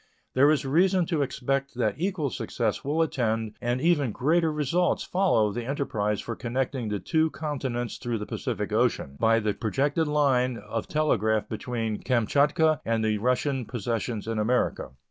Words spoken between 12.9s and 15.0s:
the Russian possessions in America.